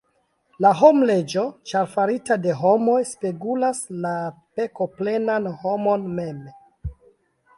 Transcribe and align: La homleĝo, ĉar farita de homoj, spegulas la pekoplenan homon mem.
La 0.65 0.69
homleĝo, 0.77 1.41
ĉar 1.71 1.89
farita 1.91 2.37
de 2.45 2.55
homoj, 2.61 2.97
spegulas 3.09 3.83
la 4.07 4.13
pekoplenan 4.61 5.51
homon 5.65 6.11
mem. 6.21 6.41